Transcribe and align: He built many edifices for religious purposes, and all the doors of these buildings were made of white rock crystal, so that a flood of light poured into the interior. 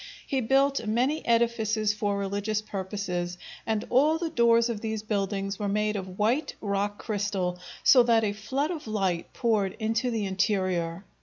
He 0.25 0.41
built 0.41 0.87
many 0.87 1.23
edifices 1.27 1.93
for 1.93 2.17
religious 2.17 2.59
purposes, 2.59 3.37
and 3.67 3.85
all 3.91 4.17
the 4.17 4.31
doors 4.31 4.67
of 4.67 4.81
these 4.81 5.03
buildings 5.03 5.59
were 5.59 5.69
made 5.69 5.95
of 5.95 6.17
white 6.17 6.55
rock 6.59 6.97
crystal, 6.97 7.59
so 7.83 8.01
that 8.01 8.23
a 8.23 8.33
flood 8.33 8.71
of 8.71 8.87
light 8.87 9.31
poured 9.31 9.73
into 9.77 10.09
the 10.09 10.25
interior. 10.25 11.03